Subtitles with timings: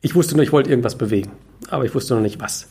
[0.00, 1.32] Ich wusste nur, ich wollte irgendwas bewegen,
[1.70, 2.68] aber ich wusste noch nicht was.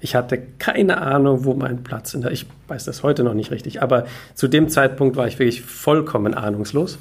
[0.00, 2.24] Ich hatte keine Ahnung, wo mein Platz ist.
[2.24, 6.32] Ich weiß das heute noch nicht richtig, aber zu dem Zeitpunkt war ich wirklich vollkommen
[6.32, 6.98] ahnungslos.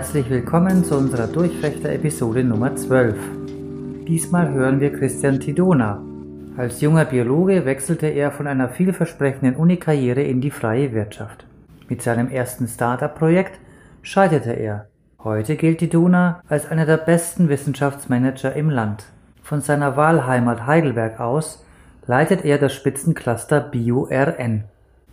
[0.00, 3.18] Herzlich willkommen zu unserer Durchfechter-Episode Nummer 12.
[4.08, 6.02] Diesmal hören wir Christian Tidona.
[6.56, 11.44] Als junger Biologe wechselte er von einer vielversprechenden Unikarriere in die freie Wirtschaft.
[11.90, 13.60] Mit seinem ersten Startup-Projekt
[14.00, 14.86] scheiterte er.
[15.22, 19.04] Heute gilt Tidona als einer der besten Wissenschaftsmanager im Land.
[19.42, 21.62] Von seiner Wahlheimat Heidelberg aus
[22.06, 24.64] leitet er das Spitzencluster BioRN.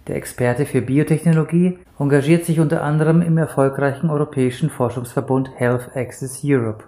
[0.08, 6.86] Der Experte für Biotechnologie engagiert sich unter anderem im erfolgreichen europäischen Forschungsverbund Health Access Europe.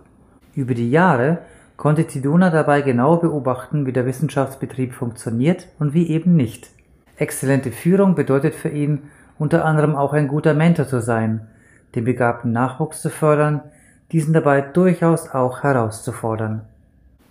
[0.55, 1.39] Über die Jahre
[1.75, 6.69] konnte Tidona dabei genau beobachten, wie der Wissenschaftsbetrieb funktioniert und wie eben nicht.
[7.17, 9.03] Exzellente Führung bedeutet für ihn
[9.37, 11.47] unter anderem auch ein guter Mentor zu sein,
[11.95, 13.61] den begabten Nachwuchs zu fördern,
[14.13, 16.61] diesen dabei durchaus auch herauszufordern.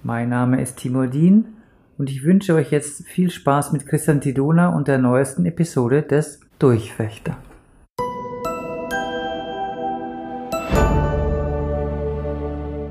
[0.03, 1.58] Mein Name ist Timur Dien
[1.99, 6.41] und ich wünsche euch jetzt viel Spaß mit Christian Tidona und der neuesten Episode des
[6.61, 7.37] Durchfechter.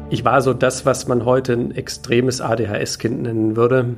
[0.09, 3.95] Ich war so das, was man heute ein extremes ADHS-Kind nennen würde.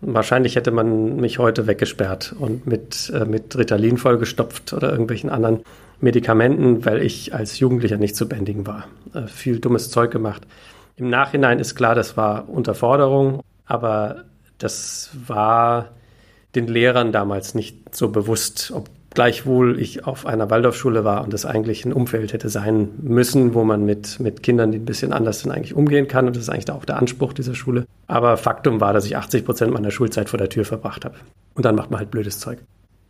[0.00, 5.60] Wahrscheinlich hätte man mich heute weggesperrt und mit, äh, mit Ritalin vollgestopft oder irgendwelchen anderen
[6.00, 8.86] Medikamenten, weil ich als Jugendlicher nicht zu bändigen war.
[9.14, 10.42] Äh, viel dummes Zeug gemacht.
[10.96, 14.24] Im Nachhinein ist klar, das war Unterforderung, aber
[14.62, 15.90] das war
[16.54, 21.44] den Lehrern damals nicht so bewusst, ob gleichwohl ich auf einer Waldorfschule war und das
[21.44, 25.40] eigentlich ein Umfeld hätte sein müssen, wo man mit, mit Kindern, die ein bisschen anders
[25.40, 26.26] sind, eigentlich umgehen kann.
[26.26, 27.86] Und das ist eigentlich auch der Anspruch dieser Schule.
[28.06, 31.16] Aber Faktum war, dass ich 80 Prozent meiner Schulzeit vor der Tür verbracht habe.
[31.54, 32.58] Und dann macht man halt blödes Zeug.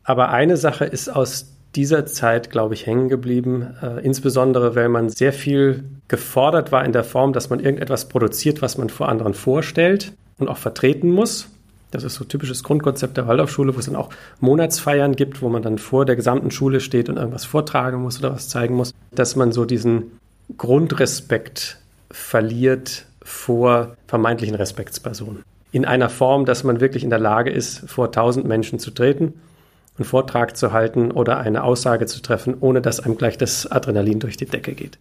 [0.04, 3.74] Aber eine Sache ist aus dieser Zeit, glaube ich, hängen geblieben.
[3.80, 8.60] Äh, insbesondere, weil man sehr viel gefordert war in der Form, dass man irgendetwas produziert,
[8.60, 11.48] was man vor anderen vorstellt und auch vertreten muss.
[11.91, 14.09] Das ist so typisches Grundkonzept der Waldorfschule, wo es dann auch
[14.41, 18.32] Monatsfeiern gibt, wo man dann vor der gesamten Schule steht und irgendwas vortragen muss oder
[18.32, 18.94] was zeigen muss.
[19.15, 20.12] Dass man so diesen
[20.56, 21.78] Grundrespekt
[22.10, 25.43] verliert vor vermeintlichen Respektspersonen.
[25.70, 29.34] In einer Form, dass man wirklich in der Lage ist, vor tausend Menschen zu treten,
[29.99, 34.19] einen Vortrag zu halten oder eine Aussage zu treffen, ohne dass einem gleich das Adrenalin
[34.19, 34.99] durch die Decke geht.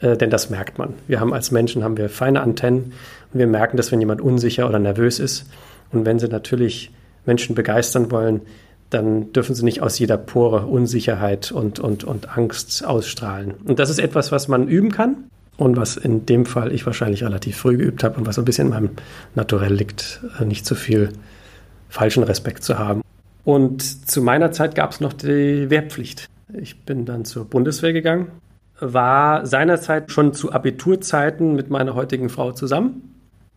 [0.00, 0.94] Äh, denn das merkt man.
[1.06, 2.92] Wir haben als Menschen haben wir feine Antennen
[3.32, 5.46] und wir merken dass wenn jemand unsicher oder nervös ist.
[5.90, 6.90] Und wenn sie natürlich
[7.26, 8.42] Menschen begeistern wollen,
[8.90, 13.54] dann dürfen sie nicht aus jeder Pore Unsicherheit und, und, und Angst ausstrahlen.
[13.64, 15.24] Und das ist etwas, was man üben kann
[15.56, 18.66] und was in dem Fall ich wahrscheinlich relativ früh geübt habe und was ein bisschen
[18.66, 18.90] in meinem
[19.34, 21.10] Naturell liegt, äh, nicht zu viel
[21.88, 23.02] falschen Respekt zu haben.
[23.44, 26.26] Und zu meiner Zeit gab es noch die Wehrpflicht.
[26.52, 28.28] Ich bin dann zur Bundeswehr gegangen,
[28.78, 33.11] war seinerzeit schon zu Abiturzeiten mit meiner heutigen Frau zusammen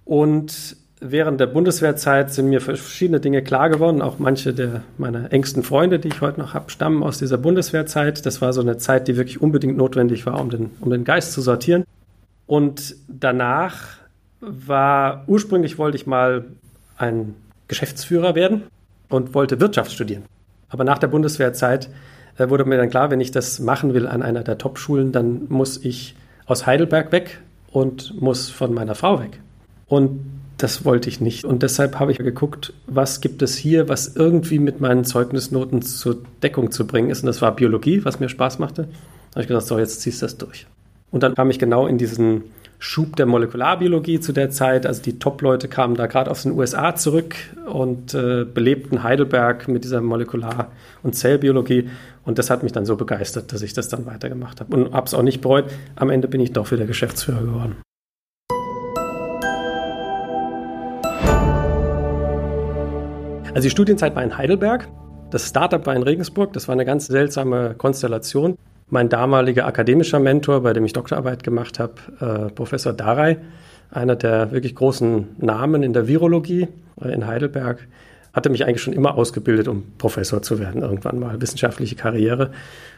[0.05, 4.01] und während der Bundeswehrzeit sind mir verschiedene Dinge klar geworden.
[4.01, 8.25] Auch manche der meiner engsten Freunde, die ich heute noch habe, stammen aus dieser Bundeswehrzeit.
[8.25, 11.33] Das war so eine Zeit, die wirklich unbedingt notwendig war, um den, um den Geist
[11.33, 11.83] zu sortieren.
[12.47, 13.97] Und danach
[14.39, 16.45] war, ursprünglich wollte ich mal
[16.97, 17.33] ein
[17.67, 18.63] Geschäftsführer werden
[19.09, 20.23] und wollte Wirtschaft studieren.
[20.69, 21.89] Aber nach der Bundeswehrzeit
[22.37, 25.47] äh, wurde mir dann klar, wenn ich das machen will an einer der Top-Schulen, dann
[25.49, 27.39] muss ich aus Heidelberg weg
[27.71, 29.39] und muss von meiner Frau weg.
[29.87, 30.19] Und
[30.57, 31.43] das wollte ich nicht.
[31.45, 36.17] Und deshalb habe ich geguckt, was gibt es hier, was irgendwie mit meinen Zeugnisnoten zur
[36.41, 37.23] Deckung zu bringen ist.
[37.23, 38.83] Und das war Biologie, was mir Spaß machte.
[38.83, 40.65] Da habe ich gedacht, so, jetzt ziehst du das durch.
[41.11, 42.43] Und dann kam ich genau in diesen
[42.79, 44.85] Schub der Molekularbiologie zu der Zeit.
[44.85, 47.35] Also die Top-Leute kamen da gerade aus den USA zurück
[47.71, 50.71] und äh, belebten Heidelberg mit dieser Molekular-
[51.03, 51.89] und Zellbiologie.
[52.23, 54.75] Und das hat mich dann so begeistert, dass ich das dann weitergemacht habe.
[54.75, 55.65] Und habe es auch nicht bereut.
[55.95, 57.75] Am Ende bin ich doch wieder Geschäftsführer geworden.
[63.55, 64.89] Also die Studienzeit war in Heidelberg,
[65.31, 68.57] das Startup war in Regensburg, das war eine ganz seltsame Konstellation.
[68.89, 73.37] Mein damaliger akademischer Mentor, bei dem ich Doktorarbeit gemacht habe, äh, Professor Darey,
[73.91, 76.67] einer der wirklich großen Namen in der Virologie
[77.01, 77.87] äh, in Heidelberg,
[78.33, 82.51] hatte mich eigentlich schon immer ausgebildet, um Professor zu werden, irgendwann mal, wissenschaftliche Karriere.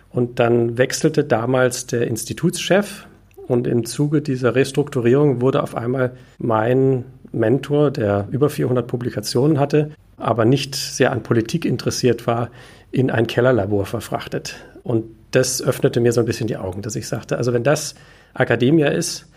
[0.09, 3.05] Und dann wechselte damals der Institutschef
[3.47, 9.91] und im Zuge dieser Restrukturierung wurde auf einmal mein Mentor, der über 400 Publikationen hatte,
[10.17, 12.49] aber nicht sehr an Politik interessiert war,
[12.91, 14.55] in ein Kellerlabor verfrachtet.
[14.83, 17.95] Und das öffnete mir so ein bisschen die Augen, dass ich sagte, also wenn das
[18.33, 19.27] Akademia ist,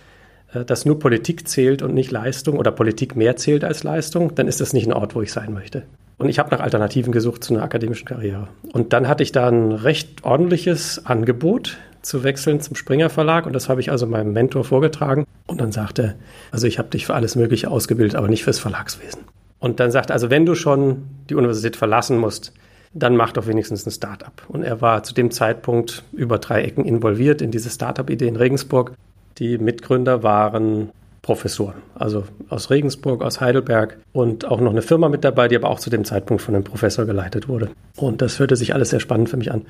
[0.53, 4.49] äh, dass nur Politik zählt und nicht Leistung oder Politik mehr zählt als Leistung, dann
[4.49, 5.83] ist das nicht ein Ort, wo ich sein möchte.
[6.19, 8.49] Und ich habe nach Alternativen gesucht zu einer akademischen Karriere.
[8.73, 13.53] Und dann hatte ich da ein recht ordentliches Angebot zu wechseln zum Springer Verlag und
[13.53, 16.15] das habe ich also meinem Mentor vorgetragen und dann sagte
[16.51, 19.21] also ich habe dich für alles Mögliche ausgebildet, aber nicht fürs Verlagswesen.
[19.61, 22.53] Und dann sagte er, also wenn du schon die Universität verlassen musst,
[22.93, 24.43] dann mach doch wenigstens ein Start-up.
[24.49, 28.93] Und er war zu dem Zeitpunkt über drei Ecken involviert in diese Start-up-Idee in Regensburg.
[29.39, 30.91] Die Mitgründer waren
[31.23, 35.69] Professoren, also aus Regensburg, aus Heidelberg und auch noch eine Firma mit dabei, die aber
[35.69, 37.71] auch zu dem Zeitpunkt von einem Professor geleitet wurde.
[37.97, 39.67] Und das hörte sich alles sehr spannend für mich an.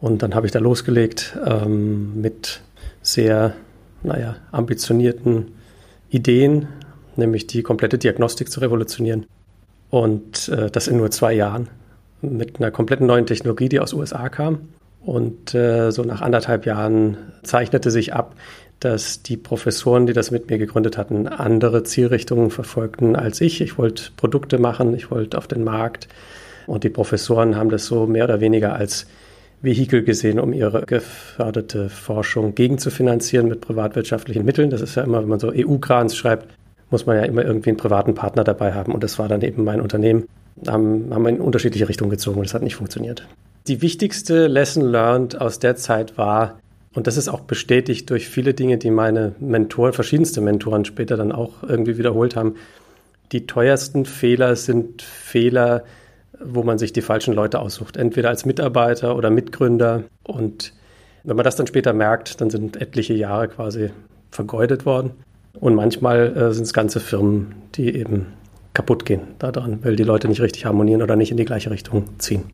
[0.00, 2.60] Und dann habe ich da losgelegt ähm, mit
[3.00, 3.54] sehr,
[4.02, 5.52] naja, ambitionierten
[6.10, 6.68] Ideen,
[7.18, 9.26] nämlich die komplette Diagnostik zu revolutionieren.
[9.90, 11.68] Und äh, das in nur zwei Jahren
[12.20, 14.60] mit einer kompletten neuen Technologie, die aus USA kam.
[15.04, 18.34] Und äh, so nach anderthalb Jahren zeichnete sich ab,
[18.80, 23.60] dass die Professoren, die das mit mir gegründet hatten, andere Zielrichtungen verfolgten als ich.
[23.60, 26.08] Ich wollte Produkte machen, ich wollte auf den Markt.
[26.66, 29.06] Und die Professoren haben das so mehr oder weniger als
[29.60, 34.70] Vehikel gesehen, um ihre geförderte Forschung gegenzufinanzieren mit privatwirtschaftlichen Mitteln.
[34.70, 36.48] Das ist ja immer, wenn man so EU-Grants schreibt,
[36.90, 38.92] muss man ja immer irgendwie einen privaten Partner dabei haben.
[38.92, 40.28] Und das war dann eben mein Unternehmen.
[40.66, 43.26] Haben, haben wir in unterschiedliche Richtungen gezogen und das hat nicht funktioniert.
[43.66, 46.58] Die wichtigste Lesson learned aus der Zeit war,
[46.94, 51.32] und das ist auch bestätigt durch viele Dinge, die meine Mentoren, verschiedenste Mentoren später dann
[51.32, 52.54] auch irgendwie wiederholt haben.
[53.32, 55.82] Die teuersten Fehler sind Fehler,
[56.38, 60.04] wo man sich die falschen Leute aussucht, entweder als Mitarbeiter oder Mitgründer.
[60.22, 60.72] Und
[61.24, 63.90] wenn man das dann später merkt, dann sind etliche Jahre quasi
[64.30, 65.10] vergeudet worden.
[65.60, 68.26] Und manchmal äh, sind es ganze Firmen, die eben
[68.72, 72.18] kaputt gehen daran, weil die Leute nicht richtig harmonieren oder nicht in die gleiche Richtung
[72.18, 72.50] ziehen.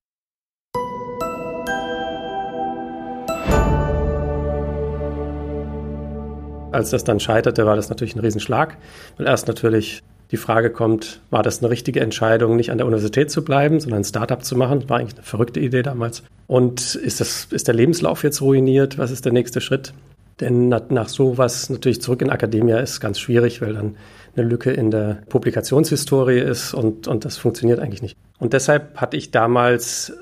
[6.73, 8.77] Als das dann scheiterte, war das natürlich ein Riesenschlag,
[9.17, 13.31] weil erst natürlich die Frage kommt, war das eine richtige Entscheidung, nicht an der Universität
[13.31, 14.89] zu bleiben, sondern ein Startup zu machen?
[14.89, 16.23] War eigentlich eine verrückte Idee damals.
[16.47, 18.99] Und ist, das, ist der Lebenslauf jetzt ruiniert?
[18.99, 19.93] Was ist der nächste Schritt?
[20.41, 23.97] Denn nach, nach sowas natürlich zurück in Akademia ist ganz schwierig, weil dann
[24.37, 28.17] eine Lücke in der Publikationshistorie ist und, und das funktioniert eigentlich nicht.
[28.39, 30.13] Und deshalb hatte ich damals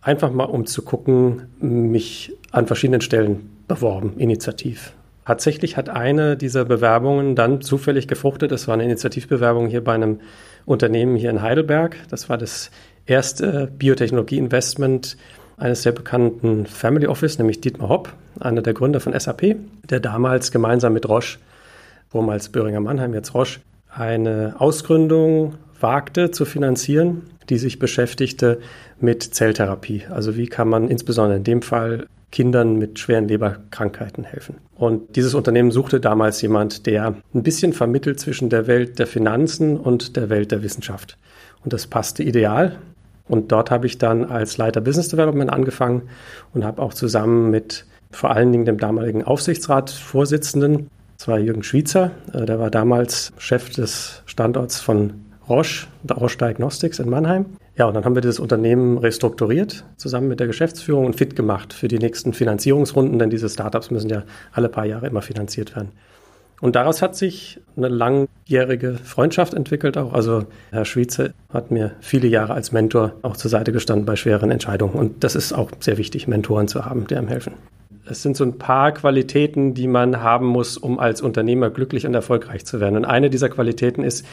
[0.00, 4.94] einfach mal, um zu gucken, mich an verschiedenen Stellen beworben, initiativ.
[5.26, 8.50] Tatsächlich hat eine dieser Bewerbungen dann zufällig gefruchtet.
[8.50, 10.20] Das war eine Initiativbewerbung hier bei einem
[10.64, 11.96] Unternehmen hier in Heidelberg.
[12.08, 12.70] Das war das
[13.04, 15.18] erste Biotechnologie-Investment
[15.58, 19.56] eines sehr bekannten Family Office, nämlich Dietmar Hopp, einer der Gründer von SAP,
[19.88, 21.38] der damals gemeinsam mit Roche,
[22.08, 23.60] vormals Böhringer Mannheim, jetzt Roche,
[23.90, 28.60] eine Ausgründung wagte zu finanzieren, die sich beschäftigte
[29.00, 30.04] mit Zelltherapie.
[30.10, 34.56] Also wie kann man insbesondere in dem Fall Kindern mit schweren Leberkrankheiten helfen.
[34.76, 39.78] Und dieses Unternehmen suchte damals jemand, der ein bisschen vermittelt zwischen der Welt der Finanzen
[39.78, 41.16] und der Welt der Wissenschaft.
[41.64, 42.76] Und das passte ideal.
[43.28, 46.02] Und dort habe ich dann als Leiter Business Development angefangen
[46.54, 50.88] und habe auch zusammen mit vor allen Dingen dem damaligen Aufsichtsratsvorsitzenden,
[51.18, 55.14] das war Jürgen Schwiezer, äh, der war damals Chef des Standorts von
[55.48, 57.46] Roche, der Roche Diagnostics in Mannheim.
[57.76, 61.72] Ja, und dann haben wir dieses Unternehmen restrukturiert, zusammen mit der Geschäftsführung und fit gemacht
[61.72, 65.90] für die nächsten Finanzierungsrunden, denn diese Startups müssen ja alle paar Jahre immer finanziert werden.
[66.60, 70.12] Und daraus hat sich eine langjährige Freundschaft entwickelt auch.
[70.12, 74.50] Also Herr Schweizer hat mir viele Jahre als Mentor auch zur Seite gestanden bei schweren
[74.50, 74.94] Entscheidungen.
[74.94, 77.54] Und das ist auch sehr wichtig, Mentoren zu haben, die einem helfen.
[78.10, 82.14] Es sind so ein paar Qualitäten, die man haben muss, um als Unternehmer glücklich und
[82.14, 82.96] erfolgreich zu werden.
[82.96, 84.26] Und eine dieser Qualitäten ist,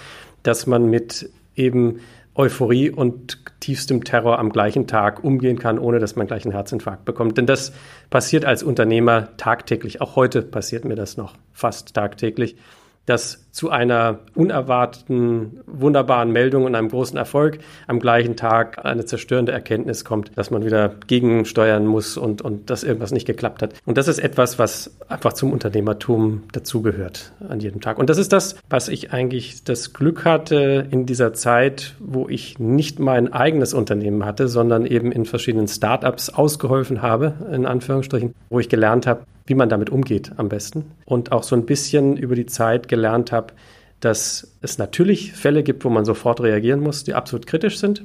[0.43, 1.99] dass man mit eben
[2.35, 7.05] Euphorie und tiefstem Terror am gleichen Tag umgehen kann, ohne dass man gleich einen Herzinfarkt
[7.05, 7.37] bekommt.
[7.37, 7.71] Denn das
[8.09, 10.01] passiert als Unternehmer tagtäglich.
[10.01, 12.57] Auch heute passiert mir das noch fast tagtäglich
[13.05, 19.53] dass zu einer unerwarteten, wunderbaren Meldung und einem großen Erfolg am gleichen Tag eine zerstörende
[19.53, 23.73] Erkenntnis kommt, dass man wieder gegensteuern muss und, und dass irgendwas nicht geklappt hat.
[23.85, 27.97] Und das ist etwas, was einfach zum Unternehmertum dazugehört an jedem Tag.
[27.97, 32.59] Und das ist das, was ich eigentlich das Glück hatte in dieser Zeit, wo ich
[32.59, 38.59] nicht mein eigenes Unternehmen hatte, sondern eben in verschiedenen Startups ausgeholfen habe, in Anführungsstrichen, wo
[38.59, 42.35] ich gelernt habe, wie man damit umgeht am besten und auch so ein bisschen über
[42.35, 43.53] die Zeit gelernt habe,
[43.99, 48.03] dass es natürlich Fälle gibt, wo man sofort reagieren muss, die absolut kritisch sind.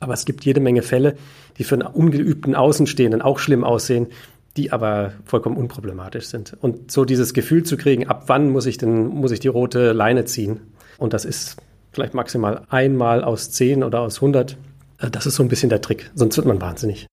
[0.00, 1.16] Aber es gibt jede Menge Fälle,
[1.58, 4.08] die für einen ungeübten Außenstehenden auch schlimm aussehen,
[4.56, 6.56] die aber vollkommen unproblematisch sind.
[6.60, 9.92] Und so dieses Gefühl zu kriegen, ab wann muss ich denn, muss ich die rote
[9.92, 10.60] Leine ziehen?
[10.98, 11.56] Und das ist
[11.92, 14.56] vielleicht maximal einmal aus zehn oder aus hundert.
[14.98, 17.06] Äh, das ist so ein bisschen der Trick, sonst wird man wahnsinnig.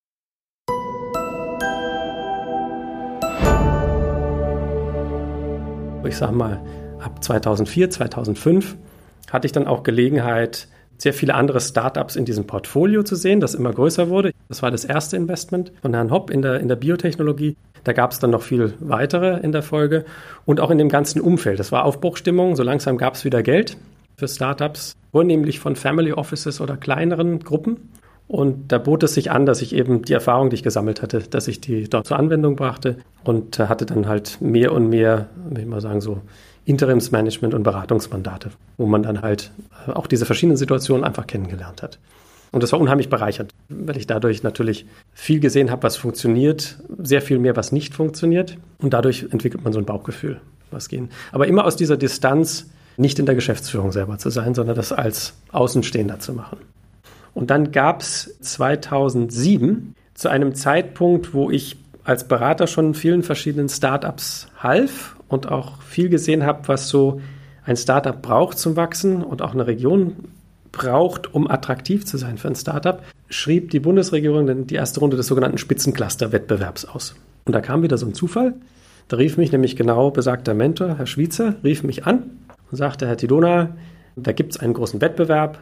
[6.10, 6.60] Ich sag mal,
[7.00, 8.78] ab 2004, 2005
[9.32, 13.54] hatte ich dann auch Gelegenheit, sehr viele andere Startups in diesem Portfolio zu sehen, das
[13.54, 14.32] immer größer wurde.
[14.48, 17.56] Das war das erste Investment von Herrn Hopp in der, in der Biotechnologie.
[17.84, 20.04] Da gab es dann noch viel weitere in der Folge
[20.46, 21.60] und auch in dem ganzen Umfeld.
[21.60, 22.56] Das war Aufbruchstimmung.
[22.56, 23.78] So langsam gab es wieder Geld
[24.18, 27.92] für Startups, vornehmlich von Family Offices oder kleineren Gruppen.
[28.30, 31.20] Und da bot es sich an, dass ich eben die Erfahrung, die ich gesammelt hatte,
[31.20, 35.64] dass ich die dort zur Anwendung brachte und hatte dann halt mehr und mehr, will
[35.64, 36.22] ich mal sagen, so
[36.64, 39.50] Interimsmanagement und Beratungsmandate, wo man dann halt
[39.88, 41.98] äh, auch diese verschiedenen Situationen einfach kennengelernt hat.
[42.52, 47.24] Und das war unheimlich bereichernd, weil ich dadurch natürlich viel gesehen habe, was funktioniert, sehr
[47.24, 48.58] viel mehr, was nicht funktioniert.
[48.78, 51.10] Und dadurch entwickelt man so ein Bauchgefühl, was gehen.
[51.32, 55.34] Aber immer aus dieser Distanz, nicht in der Geschäftsführung selber zu sein, sondern das als
[55.52, 56.60] Außenstehender zu machen.
[57.34, 63.70] Und dann gab es 2007 zu einem Zeitpunkt, wo ich als Berater schon vielen verschiedenen
[63.70, 67.22] Startups half und auch viel gesehen habe, was so
[67.64, 70.16] ein Startup braucht zum Wachsen und auch eine Region
[70.72, 75.28] braucht, um attraktiv zu sein für ein Startup, schrieb die Bundesregierung die erste Runde des
[75.28, 77.16] sogenannten Spitzencluster-Wettbewerbs aus.
[77.46, 78.56] Und da kam wieder so ein Zufall.
[79.08, 82.24] Da rief mich nämlich genau besagter Mentor, Herr Schwiezer, rief mich an
[82.72, 83.76] und sagte, Herr Tidona,
[84.16, 85.60] da gibt es einen großen Wettbewerb.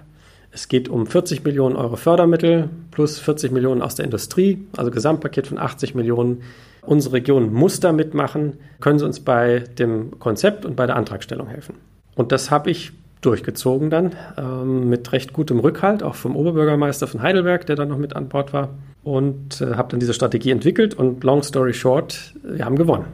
[0.51, 5.48] Es geht um 40 Millionen Euro Fördermittel plus 40 Millionen aus der Industrie, also Gesamtpaket
[5.48, 6.42] von 80 Millionen.
[6.82, 8.54] Unsere Region muss da mitmachen.
[8.80, 11.75] Können Sie uns bei dem Konzept und bei der Antragstellung helfen?
[12.16, 17.22] Und das habe ich durchgezogen dann ähm, mit recht gutem Rückhalt, auch vom Oberbürgermeister von
[17.22, 18.70] Heidelberg, der dann noch mit an Bord war.
[19.04, 23.06] Und äh, habe dann diese Strategie entwickelt und long story short, wir haben gewonnen.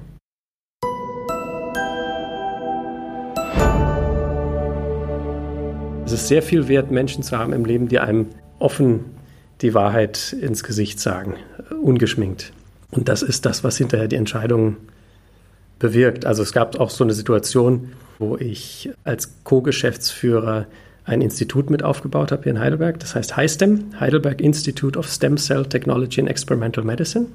[6.13, 8.27] Ist sehr viel wert, Menschen zu haben im Leben, die einem
[8.59, 9.05] offen
[9.61, 11.35] die Wahrheit ins Gesicht sagen,
[11.81, 12.51] ungeschminkt.
[12.91, 14.77] Und das ist das, was hinterher die Entscheidung
[15.79, 16.25] bewirkt.
[16.25, 20.67] Also es gab auch so eine Situation, wo ich als Co-Geschäftsführer
[21.05, 22.99] ein Institut mit aufgebaut habe hier in Heidelberg.
[22.99, 27.27] Das heißt HISTEM, Heidelberg Institute of Stem Cell Technology and Experimental Medicine.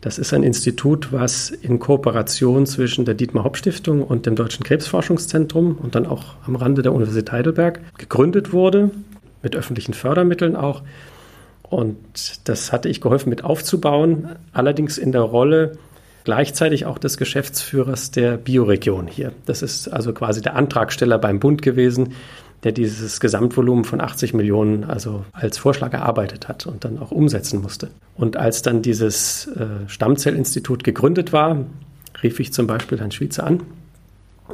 [0.00, 4.64] Das ist ein Institut, was in Kooperation zwischen der Dietmar Hopp Stiftung und dem Deutschen
[4.64, 8.90] Krebsforschungszentrum und dann auch am Rande der Universität Heidelberg gegründet wurde,
[9.42, 10.82] mit öffentlichen Fördermitteln auch.
[11.62, 15.78] Und das hatte ich geholfen mit aufzubauen, allerdings in der Rolle
[16.24, 19.32] gleichzeitig auch des Geschäftsführers der Bioregion hier.
[19.46, 22.14] Das ist also quasi der Antragsteller beim Bund gewesen,
[22.64, 27.62] der dieses Gesamtvolumen von 80 Millionen also als Vorschlag erarbeitet hat und dann auch umsetzen
[27.62, 27.90] musste.
[28.16, 31.64] Und als dann dieses äh, Stammzellinstitut gegründet war,
[32.22, 33.62] rief ich zum Beispiel Herrn Schweizer an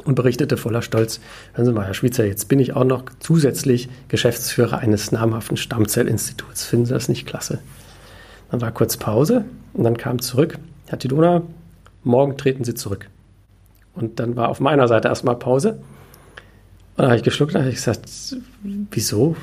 [0.05, 1.19] und berichtete voller Stolz,
[1.53, 6.65] hören Sie mal, Herr Schweizer, jetzt bin ich auch noch zusätzlich Geschäftsführer eines namhaften Stammzellinstituts.
[6.65, 7.59] Finden Sie das nicht klasse?
[8.51, 11.41] Dann war kurz Pause und dann kam zurück, Herr Tidona,
[12.03, 13.09] morgen treten Sie zurück.
[13.93, 15.79] Und dann war auf meiner Seite erstmal Pause.
[16.97, 18.09] Und dann habe ich geschluckt und habe gesagt,
[18.91, 19.35] wieso?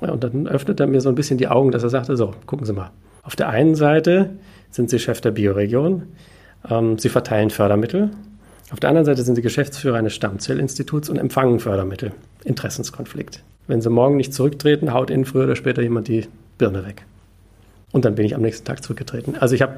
[0.00, 2.66] Und dann öffnet er mir so ein bisschen die Augen, dass er sagte, so, gucken
[2.66, 2.90] Sie mal.
[3.22, 4.36] Auf der einen Seite
[4.70, 6.02] sind Sie Chef der Bioregion,
[6.68, 8.10] ähm, Sie verteilen Fördermittel.
[8.70, 12.12] Auf der anderen Seite sind Sie Geschäftsführer eines Stammzellinstituts und empfangen Fördermittel.
[12.44, 13.42] Interessenskonflikt.
[13.66, 16.26] Wenn Sie morgen nicht zurücktreten, haut Ihnen früher oder später jemand die
[16.58, 17.06] Birne weg.
[17.92, 19.36] Und dann bin ich am nächsten Tag zurückgetreten.
[19.40, 19.76] Also ich habe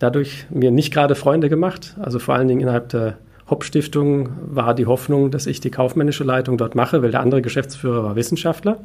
[0.00, 1.94] dadurch mir nicht gerade Freunde gemacht.
[2.00, 3.18] Also vor allen Dingen innerhalb der
[3.52, 8.02] Hopp-Stiftung war die Hoffnung, dass ich die kaufmännische Leitung dort mache, weil der andere Geschäftsführer
[8.02, 8.78] war Wissenschaftler,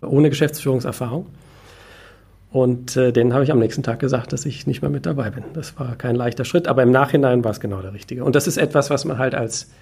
[0.00, 1.26] ohne Geschäftsführungserfahrung.
[2.52, 5.30] Und äh, denen habe ich am nächsten Tag gesagt, dass ich nicht mehr mit dabei
[5.30, 5.42] bin.
[5.54, 8.22] Das war kein leichter Schritt, aber im Nachhinein war es genau der richtige.
[8.22, 9.72] Und das ist etwas, was man halt als,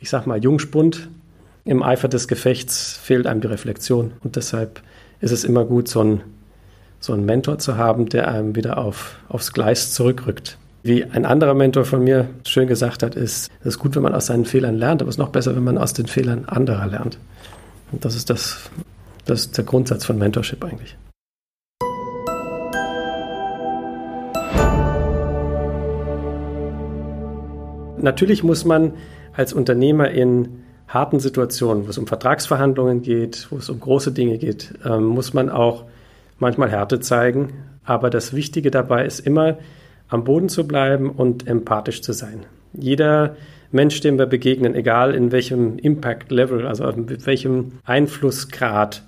[0.00, 1.10] ich sag mal, Jungspund
[1.66, 4.12] im Eifer des Gefechts fehlt einem die Reflexion.
[4.24, 4.80] Und deshalb
[5.20, 6.22] ist es immer gut, so einen,
[7.00, 10.56] so einen Mentor zu haben, der einem wieder auf, aufs Gleis zurückrückt.
[10.84, 14.14] Wie ein anderer Mentor von mir schön gesagt hat, ist, es ist gut, wenn man
[14.14, 16.86] aus seinen Fehlern lernt, aber es ist noch besser, wenn man aus den Fehlern anderer
[16.86, 17.18] lernt.
[17.90, 18.70] Und das ist, das,
[19.24, 20.96] das ist der Grundsatz von Mentorship eigentlich.
[28.00, 28.92] Natürlich muss man
[29.32, 34.38] als Unternehmer in harten Situationen, wo es um Vertragsverhandlungen geht, wo es um große Dinge
[34.38, 35.86] geht, ähm, muss man auch
[36.38, 37.52] manchmal Härte zeigen.
[37.82, 39.58] Aber das Wichtige dabei ist immer,
[40.08, 42.46] am Boden zu bleiben und empathisch zu sein.
[42.72, 43.36] Jeder
[43.70, 49.02] Mensch, dem wir begegnen, egal in welchem Impact Level, also mit welchem Einflussgrad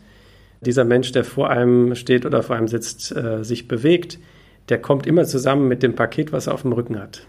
[0.61, 4.19] dieser Mensch, der vor einem steht oder vor einem sitzt, äh, sich bewegt,
[4.69, 7.23] der kommt immer zusammen mit dem Paket, was er auf dem Rücken hat.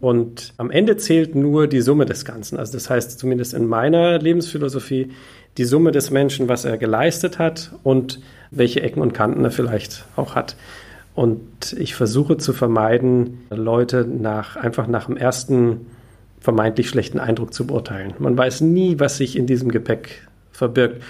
[0.00, 2.58] Und am Ende zählt nur die Summe des Ganzen.
[2.58, 5.12] Also das heißt zumindest in meiner Lebensphilosophie
[5.58, 10.04] die Summe des Menschen, was er geleistet hat und welche Ecken und Kanten er vielleicht
[10.16, 10.56] auch hat.
[11.14, 15.86] Und ich versuche zu vermeiden, Leute nach, einfach nach dem ersten
[16.40, 18.14] vermeintlich schlechten Eindruck zu beurteilen.
[18.18, 21.02] Man weiß nie, was sich in diesem Gepäck verbirgt.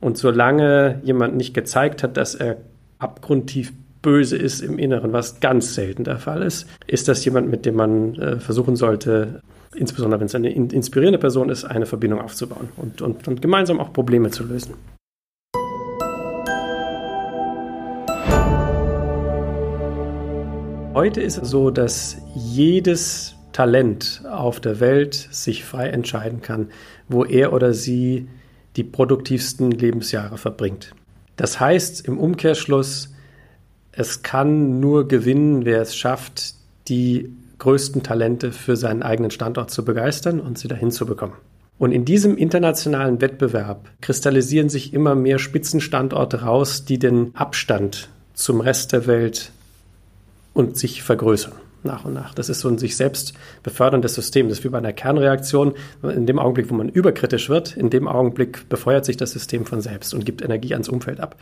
[0.00, 2.58] Und solange jemand nicht gezeigt hat, dass er
[2.98, 7.64] abgrundtief böse ist im Inneren, was ganz selten der Fall ist, ist das jemand, mit
[7.64, 9.40] dem man äh, versuchen sollte,
[9.74, 13.92] insbesondere wenn es eine inspirierende Person ist, eine Verbindung aufzubauen und, und, und gemeinsam auch
[13.92, 14.74] Probleme zu lösen.
[20.94, 26.68] Heute ist es so, dass jedes Talent auf der Welt sich frei entscheiden kann,
[27.08, 28.28] wo er oder sie
[28.76, 30.94] die produktivsten Lebensjahre verbringt.
[31.34, 33.12] Das heißt im Umkehrschluss,
[33.90, 36.54] es kann nur gewinnen, wer es schafft,
[36.86, 41.34] die größten Talente für seinen eigenen Standort zu begeistern und sie dahin zu bekommen.
[41.76, 48.60] Und in diesem internationalen Wettbewerb kristallisieren sich immer mehr Spitzenstandorte raus, die den Abstand zum
[48.60, 49.50] Rest der Welt
[50.54, 51.52] und sich vergrößern
[51.84, 52.34] nach und nach.
[52.34, 54.48] Das ist so ein sich selbst beförderndes System.
[54.48, 55.74] Das ist wie bei einer Kernreaktion.
[56.02, 59.82] In dem Augenblick, wo man überkritisch wird, in dem Augenblick befeuert sich das System von
[59.82, 61.36] selbst und gibt Energie ans Umfeld ab.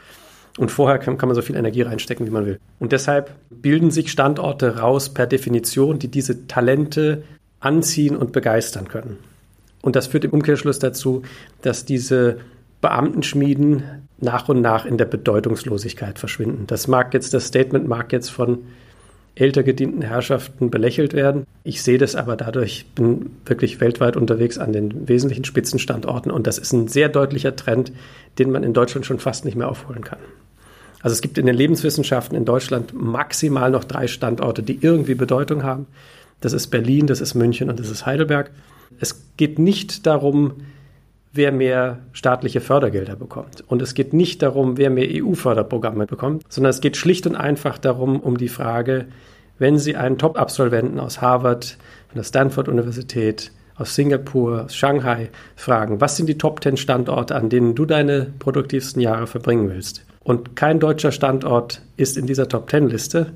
[0.58, 2.58] Und vorher kann, man so viel Energie reinstecken, wie man will.
[2.78, 7.22] Und deshalb bilden sich Standorte raus per Definition, die diese Talente
[7.60, 9.18] anziehen und begeistern können.
[9.80, 11.22] Und das führt im Umkehrschluss dazu,
[11.62, 12.38] dass diese
[12.82, 13.84] Beamtenschmieden
[14.20, 16.66] nach und nach in der Bedeutungslosigkeit verschwinden.
[16.66, 18.58] Das mag jetzt, das Statement mag jetzt von
[19.34, 21.46] älter gedienten Herrschaften belächelt werden.
[21.64, 26.58] Ich sehe das aber dadurch, bin wirklich weltweit unterwegs an den wesentlichen Spitzenstandorten und das
[26.58, 27.92] ist ein sehr deutlicher Trend,
[28.38, 30.18] den man in Deutschland schon fast nicht mehr aufholen kann.
[31.00, 35.62] Also es gibt in den Lebenswissenschaften in Deutschland maximal noch drei Standorte, die irgendwie Bedeutung
[35.62, 35.86] haben.
[36.40, 38.50] Das ist Berlin, das ist München und das ist Heidelberg.
[39.00, 40.54] Es geht nicht darum,
[41.32, 43.64] wer mehr staatliche Fördergelder bekommt.
[43.66, 47.78] Und es geht nicht darum, wer mehr EU-Förderprogramme bekommt, sondern es geht schlicht und einfach
[47.78, 49.06] darum, um die Frage,
[49.58, 51.76] wenn Sie einen Top-Absolventen aus Harvard,
[52.08, 57.48] von der Stanford-Universität, aus Singapur, aus Shanghai fragen, was sind die Top 10 Standorte, an
[57.48, 60.04] denen du deine produktivsten Jahre verbringen willst?
[60.24, 63.32] Und kein deutscher Standort ist in dieser Top 10 Liste,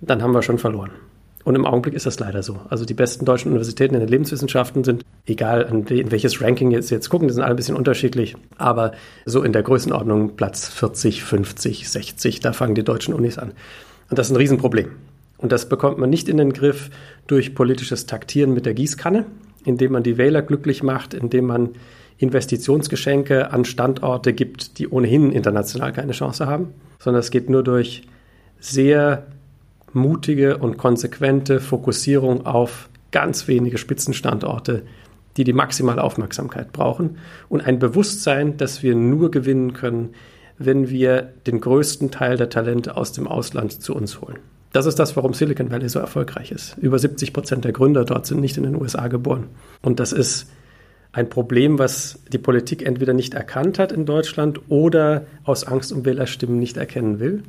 [0.00, 0.90] dann haben wir schon verloren.
[1.44, 2.60] Und im Augenblick ist das leider so.
[2.68, 7.08] Also die besten deutschen Universitäten in den Lebenswissenschaften sind, egal in welches Ranking jetzt, jetzt
[7.08, 8.92] gucken, die sind alle ein bisschen unterschiedlich, aber
[9.24, 13.52] so in der Größenordnung Platz 40, 50, 60, da fangen die deutschen Unis an.
[14.10, 14.90] Und das ist ein Riesenproblem.
[15.38, 16.90] Und das bekommt man nicht in den Griff
[17.26, 19.24] durch politisches Taktieren mit der Gießkanne,
[19.64, 21.70] indem man die Wähler glücklich macht, indem man
[22.18, 28.02] Investitionsgeschenke an Standorte gibt, die ohnehin international keine Chance haben, sondern es geht nur durch
[28.58, 29.26] sehr
[29.92, 34.82] mutige und konsequente Fokussierung auf ganz wenige Spitzenstandorte,
[35.36, 40.10] die die maximale Aufmerksamkeit brauchen und ein Bewusstsein, dass wir nur gewinnen können,
[40.58, 44.38] wenn wir den größten Teil der Talente aus dem Ausland zu uns holen.
[44.72, 46.76] Das ist das, warum Silicon Valley so erfolgreich ist.
[46.78, 49.48] Über 70 Prozent der Gründer dort sind nicht in den USA geboren.
[49.82, 50.48] Und das ist
[51.12, 56.04] ein Problem, was die Politik entweder nicht erkannt hat in Deutschland oder aus Angst um
[56.04, 57.42] Wählerstimmen nicht erkennen will.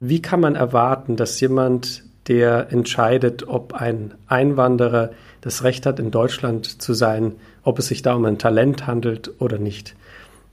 [0.00, 6.10] Wie kann man erwarten, dass jemand, der entscheidet, ob ein Einwanderer das Recht hat, in
[6.10, 7.32] Deutschland zu sein,
[7.62, 9.94] ob es sich da um ein Talent handelt oder nicht?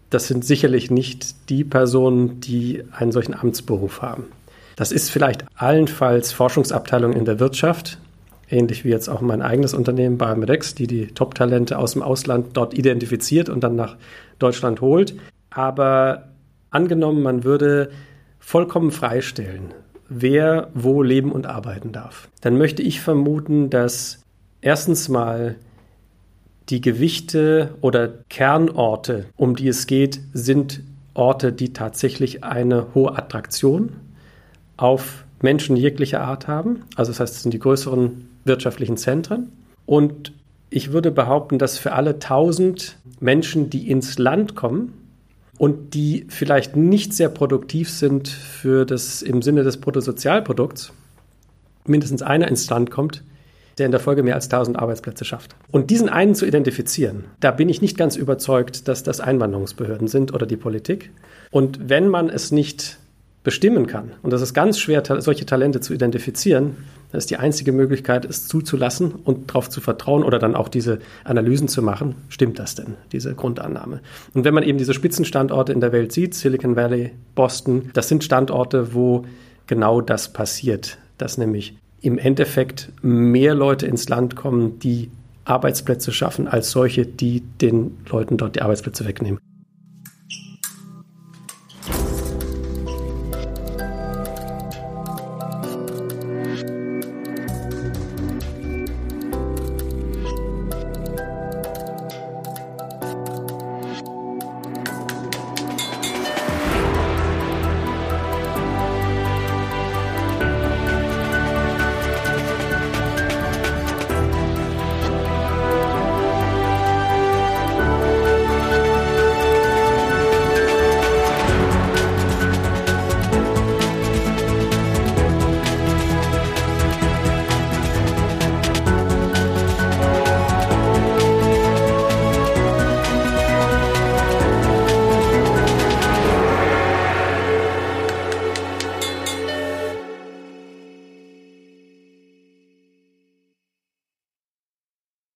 [0.10, 4.26] Das sind sicherlich nicht die Personen, die einen solchen Amtsberuf haben.
[4.76, 7.98] Das ist vielleicht allenfalls Forschungsabteilung in der Wirtschaft,
[8.50, 12.74] ähnlich wie jetzt auch mein eigenes Unternehmen Biomedex, die die Top-Talente aus dem Ausland dort
[12.76, 13.98] identifiziert und dann nach
[14.40, 15.16] Deutschland holt.
[15.50, 16.30] Aber
[16.70, 17.90] angenommen, man würde
[18.44, 19.74] vollkommen freistellen,
[20.10, 24.22] wer wo leben und arbeiten darf, dann möchte ich vermuten, dass
[24.62, 25.56] erstens mal
[26.70, 30.82] die Gewichte oder Kernorte, um die es geht, sind
[31.14, 33.94] Orte, die tatsächlich eine hohe Attraktion
[34.78, 36.84] auf Menschen jeglicher Art haben.
[36.96, 39.52] Also das heißt, es sind die größeren wirtschaftlichen Zentren.
[39.86, 40.34] Und
[40.70, 45.03] ich würde behaupten, dass für alle 1000 Menschen, die ins Land kommen,
[45.64, 50.92] und die vielleicht nicht sehr produktiv sind für das im Sinne des Bruttosozialprodukts,
[51.86, 53.24] mindestens einer ins Land kommt,
[53.78, 55.56] der in der Folge mehr als 1000 Arbeitsplätze schafft.
[55.72, 60.34] Und diesen einen zu identifizieren, da bin ich nicht ganz überzeugt, dass das Einwanderungsbehörden sind
[60.34, 61.12] oder die Politik.
[61.50, 62.98] Und wenn man es nicht
[63.44, 64.12] bestimmen kann.
[64.22, 66.78] Und das ist ganz schwer, solche Talente zu identifizieren.
[67.12, 71.00] Das ist die einzige Möglichkeit, es zuzulassen und darauf zu vertrauen oder dann auch diese
[71.24, 72.16] Analysen zu machen.
[72.30, 74.02] Stimmt das denn, diese Grundannahme?
[74.34, 78.24] Und wenn man eben diese Spitzenstandorte in der Welt sieht, Silicon Valley, Boston, das sind
[78.24, 79.26] Standorte, wo
[79.68, 85.12] genau das passiert, dass nämlich im Endeffekt mehr Leute ins Land kommen, die
[85.46, 89.40] Arbeitsplätze schaffen, als solche, die den Leuten dort die Arbeitsplätze wegnehmen.